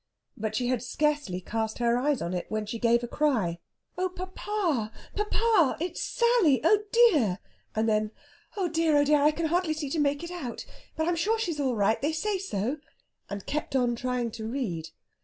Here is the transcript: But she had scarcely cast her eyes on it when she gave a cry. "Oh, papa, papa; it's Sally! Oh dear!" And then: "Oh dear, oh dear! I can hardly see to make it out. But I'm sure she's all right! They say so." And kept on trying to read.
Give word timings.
But 0.35 0.55
she 0.55 0.65
had 0.65 0.81
scarcely 0.81 1.41
cast 1.41 1.77
her 1.77 1.95
eyes 1.95 2.23
on 2.23 2.33
it 2.33 2.47
when 2.49 2.65
she 2.65 2.79
gave 2.79 3.03
a 3.03 3.07
cry. 3.07 3.59
"Oh, 3.99 4.09
papa, 4.09 4.91
papa; 5.15 5.77
it's 5.79 6.01
Sally! 6.01 6.59
Oh 6.63 6.79
dear!" 6.91 7.37
And 7.75 7.87
then: 7.87 8.09
"Oh 8.57 8.67
dear, 8.67 8.97
oh 8.97 9.03
dear! 9.05 9.21
I 9.21 9.29
can 9.29 9.45
hardly 9.45 9.73
see 9.75 9.91
to 9.91 9.99
make 9.99 10.23
it 10.23 10.31
out. 10.31 10.65
But 10.95 11.07
I'm 11.07 11.15
sure 11.15 11.37
she's 11.37 11.59
all 11.59 11.75
right! 11.75 12.01
They 12.01 12.13
say 12.13 12.39
so." 12.39 12.77
And 13.29 13.45
kept 13.45 13.75
on 13.75 13.95
trying 13.95 14.31
to 14.31 14.47
read. 14.47 14.89